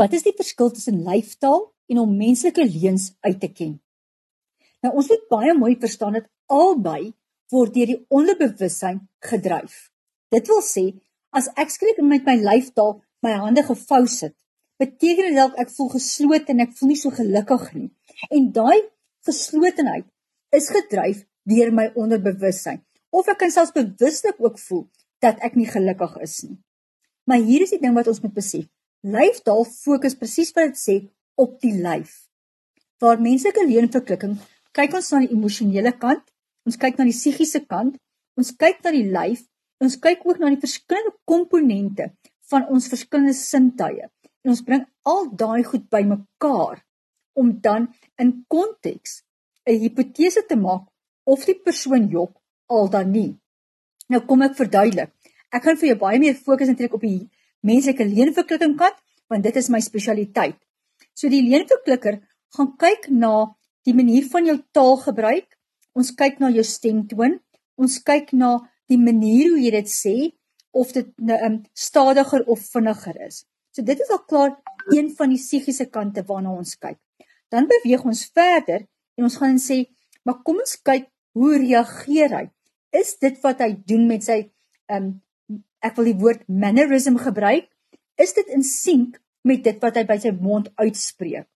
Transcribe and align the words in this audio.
Wat 0.00 0.12
is 0.16 0.24
die 0.24 0.32
verskil 0.36 0.70
tussen 0.72 1.02
lyfstaal 1.04 1.66
en 1.92 1.98
om 2.00 2.12
menslike 2.16 2.64
leuns 2.64 3.10
uit 3.20 3.40
te 3.40 3.50
ken? 3.52 3.74
Nou 4.82 4.94
ons 4.96 5.08
moet 5.12 5.26
baie 5.30 5.54
mooi 5.54 5.74
verstaan 5.80 6.16
dat 6.16 6.30
albei 6.50 7.12
word 7.52 7.74
deur 7.74 7.90
die 7.90 8.00
onderbewussyn 8.08 9.02
gedryf. 9.28 9.90
Dit 10.32 10.48
wil 10.48 10.62
sê 10.64 10.86
as 11.36 11.50
ek 11.60 11.74
skielik 11.74 12.00
met 12.08 12.24
my 12.28 12.38
lyfstaal 12.40 12.96
my 13.22 13.36
hande 13.36 13.62
gevou 13.66 14.02
sit, 14.10 14.34
beteken 14.80 15.28
dit 15.28 15.36
dalk 15.36 15.60
ek 15.60 15.70
voel 15.76 15.92
geslote 15.92 16.54
en 16.54 16.64
ek 16.64 16.72
voel 16.78 16.92
nie 16.94 16.98
so 16.98 17.12
gelukkig 17.14 17.68
nie. 17.76 17.90
En 18.32 18.48
daai 18.56 18.88
geslotenheid 19.28 20.08
is 20.56 20.72
gedryf 20.72 21.22
deur 21.48 21.70
my 21.76 21.90
onderbewussyn. 22.00 22.80
Of 23.12 23.28
ek 23.28 23.44
kan 23.44 23.52
selfs 23.52 23.76
bewuslik 23.76 24.40
ook 24.40 24.58
voel 24.58 24.86
dat 25.22 25.38
ek 25.44 25.54
nie 25.60 25.68
gelukkig 25.68 26.16
is 26.24 26.40
nie. 26.48 26.56
Maar 27.28 27.44
hier 27.44 27.62
is 27.62 27.76
die 27.76 27.82
ding 27.82 27.94
wat 27.94 28.08
ons 28.10 28.22
moet 28.24 28.34
besef. 28.34 28.66
Lyfstaal 29.02 29.64
fokus 29.66 30.14
presies 30.14 30.52
wat 30.54 30.70
dit 30.70 30.78
sê 30.78 30.94
op 31.34 31.56
die 31.62 31.74
lyf. 31.74 32.28
Waar 33.02 33.18
menslike 33.18 33.64
leenverklikking 33.66 34.36
kyk 34.78 34.94
ons 34.94 35.10
na 35.10 35.24
die 35.24 35.32
emosionele 35.34 35.90
kant, 35.98 36.22
ons 36.62 36.78
kyk 36.78 37.00
na 37.00 37.08
die 37.08 37.16
psigiese 37.16 37.64
kant, 37.66 37.96
ons 38.38 38.52
kyk 38.54 38.78
na 38.84 38.92
die 38.94 39.08
lyf, 39.10 39.42
ons 39.82 39.98
kyk 39.98 40.22
ook 40.22 40.38
na 40.38 40.52
die 40.54 40.62
verskillende 40.62 41.16
komponente 41.26 42.12
van 42.52 42.68
ons 42.70 42.86
verskillende 42.92 43.34
sintuie. 43.34 44.06
En 44.46 44.54
ons 44.54 44.62
bring 44.62 44.86
al 45.02 45.28
daai 45.34 45.66
goed 45.66 45.90
bymekaar 45.90 46.78
om 47.34 47.52
dan 47.66 47.90
in 48.22 48.32
konteks 48.46 49.22
'n 49.66 49.82
hipotese 49.82 50.46
te 50.46 50.56
maak 50.56 50.86
of 51.26 51.44
die 51.44 51.58
persoon 51.58 52.06
jok 52.08 52.38
al 52.70 52.88
dan 52.88 53.10
nie. 53.10 53.34
Nou 54.08 54.22
kom 54.26 54.42
ek 54.42 54.54
verduidelik. 54.54 55.10
Ek 55.50 55.62
gaan 55.64 55.76
vir 55.76 55.88
jou 55.88 55.98
baie 55.98 56.18
meer 56.18 56.34
fokus 56.34 56.68
eintlik 56.68 56.94
op 56.94 57.00
die 57.00 57.30
menslike 57.66 58.04
leenverklikking 58.06 58.76
kant, 58.78 58.98
want 59.30 59.44
dit 59.46 59.56
is 59.56 59.70
my 59.72 59.80
spesialiteit. 59.80 60.58
So 61.14 61.30
die 61.32 61.42
leenverklikker 61.46 62.20
gaan 62.56 62.72
kyk 62.80 63.08
na 63.10 63.52
die 63.86 63.94
manier 63.96 64.26
van 64.30 64.46
jou 64.48 64.58
taalgebruik. 64.76 65.48
Ons 65.98 66.12
kyk 66.16 66.40
na 66.40 66.50
jou 66.52 66.64
stemtoon. 66.66 67.38
Ons 67.80 67.98
kyk 68.04 68.32
na 68.36 68.58
die 68.90 69.00
manier 69.00 69.52
hoe 69.52 69.62
jy 69.62 69.72
dit 69.74 69.90
sê 69.90 70.16
of 70.72 70.92
dit 70.96 71.08
um, 71.20 71.60
stadiger 71.76 72.44
of 72.48 72.60
vinniger 72.72 73.18
is. 73.26 73.42
So 73.72 73.84
dit 73.84 74.00
is 74.00 74.12
al 74.12 74.22
klaar 74.28 74.54
een 74.92 75.10
van 75.16 75.32
die 75.32 75.40
psigiese 75.40 75.88
kante 75.92 76.24
waarna 76.28 76.52
ons 76.56 76.76
kyk. 76.80 76.98
Dan 77.52 77.68
beweeg 77.68 78.04
ons 78.08 78.24
verder 78.32 78.86
en 79.18 79.28
ons 79.28 79.36
gaan 79.40 79.58
sê, 79.60 79.84
maar 80.24 80.40
kom 80.44 80.60
ons 80.62 80.78
kyk 80.84 81.08
hoe 81.36 81.58
reageer 81.60 82.36
hy? 82.36 82.46
Is 82.92 83.16
dit 83.20 83.38
wat 83.44 83.60
hy 83.64 83.74
doen 83.88 84.08
met 84.08 84.24
sy 84.24 84.38
um 84.92 85.14
ek 85.82 85.96
wil 85.98 86.10
die 86.10 86.18
woord 86.18 86.44
mannerism 86.48 87.18
gebruik, 87.20 87.68
is 88.20 88.34
dit 88.36 88.48
in 88.54 88.62
sink 88.66 89.18
met 89.46 89.64
dit 89.64 89.78
wat 89.82 89.98
hy 89.98 90.04
by 90.06 90.18
sy 90.22 90.30
mond 90.34 90.70
uitspreek. 90.78 91.48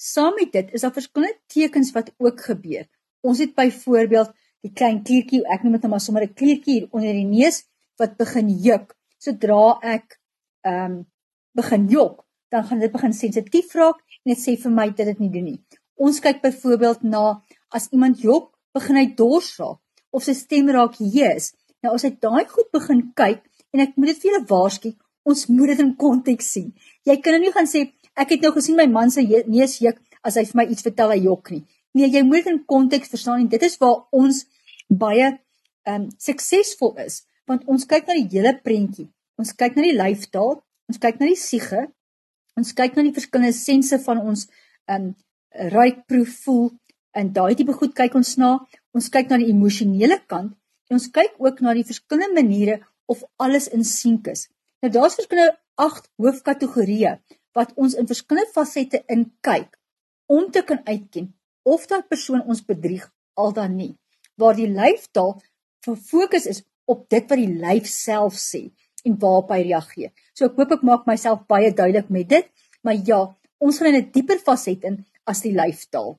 Saam 0.00 0.36
met 0.38 0.52
dit 0.54 0.70
is 0.72 0.84
daar 0.84 0.94
verskillende 0.96 1.36
tekens 1.50 1.90
wat 1.92 2.12
ook 2.22 2.40
gebeur. 2.46 2.86
Ons 3.26 3.42
het 3.42 3.52
byvoorbeeld 3.58 4.30
die 4.64 4.72
klein 4.72 5.02
kliertjie, 5.04 5.42
ek 5.44 5.64
noem 5.64 5.76
dit 5.76 5.84
nou 5.84 5.92
maar 5.92 6.04
sommer 6.04 6.24
'n 6.24 6.34
kliertjie 6.34 6.74
hier 6.74 6.88
onder 6.92 7.12
die 7.12 7.28
neus 7.28 7.64
wat 7.98 8.16
begin 8.16 8.48
juk. 8.48 8.94
Sodra 9.18 9.78
ek 9.82 10.18
ehm 10.64 10.92
um, 10.92 11.06
begin 11.52 11.88
jok, 11.88 12.24
dan 12.48 12.64
gaan 12.64 12.78
dit 12.78 12.92
begin 12.92 13.12
sensitief 13.12 13.74
raak 13.74 13.98
en 14.24 14.32
dit 14.34 14.38
sê 14.38 14.56
vir 14.56 14.72
my 14.72 14.88
dat 14.90 15.06
dit 15.06 15.18
nie 15.18 15.30
doen 15.30 15.44
nie. 15.44 15.60
Ons 15.96 16.20
kyk 16.20 16.40
byvoorbeeld 16.42 17.02
na 17.02 17.42
as 17.68 17.88
iemand 17.92 18.22
jok, 18.22 18.54
begin 18.72 18.96
hy 18.96 19.06
dors 19.16 19.58
raak 19.58 19.80
of 20.10 20.24
sy 20.24 20.34
stem 20.34 20.70
raak 20.70 20.96
hees. 20.98 21.52
Nou 21.84 21.94
as 21.96 22.04
jy 22.04 22.12
daai 22.20 22.44
goed 22.48 22.68
begin 22.76 23.06
kyk 23.16 23.40
en 23.72 23.82
ek 23.84 23.96
moet 23.96 24.12
dit 24.12 24.22
vir 24.22 24.30
julle 24.30 24.46
waarsku, 24.50 24.92
ons 25.24 25.46
moet 25.52 25.72
dit 25.72 25.82
in 25.84 25.92
konteks 26.00 26.52
sien. 26.56 26.70
Jy 27.08 27.16
kan 27.24 27.36
nou 27.36 27.44
nie 27.44 27.52
gaan 27.54 27.68
sê 27.70 27.86
ek 28.20 28.34
het 28.34 28.44
nou 28.44 28.52
gesien 28.56 28.76
my 28.76 28.86
man 28.90 29.12
se 29.12 29.24
neus 29.24 29.78
juk 29.80 30.00
as 30.26 30.36
hy 30.36 30.44
vir 30.48 30.58
my 30.60 30.66
iets 30.72 30.84
vertel 30.84 31.14
hy 31.14 31.20
jok 31.24 31.52
nie. 31.54 31.62
Nee, 31.96 32.10
jy 32.12 32.22
moet 32.26 32.44
dit 32.44 32.52
in 32.52 32.60
konteks 32.68 33.10
verstaan 33.12 33.44
en 33.44 33.48
dit 33.50 33.62
is 33.66 33.78
waar 33.80 34.04
ons 34.12 34.44
baie 34.90 35.30
ehm 35.30 35.94
um, 35.94 36.10
suksesvol 36.20 36.98
is 37.06 37.22
want 37.48 37.64
ons 37.66 37.86
kyk 37.88 38.06
na 38.06 38.14
die 38.18 38.28
hele 38.30 38.52
prentjie. 38.62 39.08
Ons 39.40 39.54
kyk 39.58 39.74
na 39.74 39.86
die 39.86 39.96
lyfstaal, 39.96 40.60
ons 40.90 41.00
kyk 41.02 41.16
na 41.18 41.30
die 41.30 41.38
siege, 41.40 41.86
ons 42.60 42.74
kyk 42.76 42.94
na 42.94 43.06
die 43.06 43.14
verskillende 43.16 43.56
sense 43.56 43.98
van 44.04 44.20
ons 44.22 44.46
ehm 44.86 45.10
um, 45.10 45.10
ruik, 45.50 46.04
proef, 46.06 46.36
voel 46.44 46.68
en 47.18 47.32
daai 47.34 47.56
tipe 47.58 47.74
goed 47.74 47.96
kyk 47.96 48.14
ons 48.14 48.36
na. 48.38 48.52
Ons 48.94 49.08
kyk 49.10 49.32
na 49.32 49.40
die 49.40 49.50
emosionele 49.50 50.20
kant 50.30 50.54
ons 50.94 51.10
kyk 51.14 51.36
ook 51.38 51.60
na 51.64 51.74
die 51.76 51.86
verskillende 51.86 52.42
maniere 52.42 52.80
of 53.10 53.22
alles 53.42 53.68
in 53.68 53.84
sink 53.84 54.30
is. 54.30 54.48
Nou 54.82 54.92
daar's 54.92 55.18
verskillende 55.18 55.58
8 55.80 56.08
hoofkategorieë 56.22 57.18
wat 57.56 57.72
ons 57.76 57.96
in 57.98 58.08
verskillende 58.10 58.52
fasette 58.54 59.02
in 59.08 59.26
kyk 59.46 59.76
om 60.30 60.50
te 60.54 60.62
kan 60.66 60.82
uitken 60.86 61.32
of 61.66 61.86
daai 61.90 62.02
persoon 62.02 62.42
ons 62.46 62.62
bedrieg 62.66 63.06
al 63.34 63.54
dan 63.56 63.76
nie. 63.76 63.94
Waar 64.38 64.56
die 64.56 64.70
lyfstaal 64.70 65.38
fokus 65.84 66.46
is 66.46 66.62
op 66.90 67.06
dit 67.12 67.26
wat 67.30 67.38
die 67.38 67.60
lyf 67.62 67.88
self 67.90 68.38
sê 68.38 68.68
en 69.06 69.16
waarop 69.20 69.52
hy 69.54 69.62
reageer. 69.68 70.10
So 70.34 70.50
ek 70.50 70.58
hoop 70.58 70.74
ek 70.76 70.86
maak 70.86 71.06
myself 71.08 71.46
baie 71.50 71.70
duidelik 71.72 72.10
met 72.12 72.28
dit, 72.28 72.48
maar 72.84 72.98
ja, 73.06 73.20
ons 73.60 73.78
gaan 73.78 73.94
in 73.94 74.02
'n 74.02 74.10
dieper 74.12 74.38
faset 74.38 74.84
in 74.84 75.04
as 75.26 75.42
die 75.42 75.54
lyfstaal. 75.54 76.18